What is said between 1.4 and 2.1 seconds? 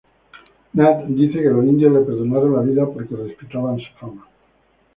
que los indios le